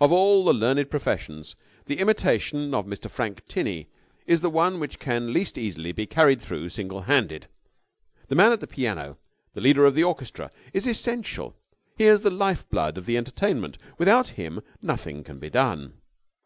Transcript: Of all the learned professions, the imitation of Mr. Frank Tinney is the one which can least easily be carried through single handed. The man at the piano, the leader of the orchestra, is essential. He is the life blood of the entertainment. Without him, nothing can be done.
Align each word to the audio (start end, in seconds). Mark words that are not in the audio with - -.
Of 0.00 0.10
all 0.10 0.46
the 0.46 0.54
learned 0.54 0.90
professions, 0.90 1.54
the 1.84 1.98
imitation 1.98 2.72
of 2.72 2.86
Mr. 2.86 3.10
Frank 3.10 3.44
Tinney 3.48 3.90
is 4.26 4.40
the 4.40 4.48
one 4.48 4.80
which 4.80 4.98
can 4.98 5.30
least 5.30 5.58
easily 5.58 5.92
be 5.92 6.06
carried 6.06 6.40
through 6.40 6.70
single 6.70 7.02
handed. 7.02 7.48
The 8.28 8.34
man 8.34 8.50
at 8.50 8.60
the 8.60 8.66
piano, 8.66 9.18
the 9.52 9.60
leader 9.60 9.84
of 9.84 9.94
the 9.94 10.04
orchestra, 10.04 10.50
is 10.72 10.86
essential. 10.86 11.54
He 11.98 12.04
is 12.04 12.22
the 12.22 12.30
life 12.30 12.66
blood 12.70 12.96
of 12.96 13.04
the 13.04 13.18
entertainment. 13.18 13.76
Without 13.98 14.28
him, 14.30 14.62
nothing 14.80 15.22
can 15.22 15.38
be 15.38 15.50
done. 15.50 15.92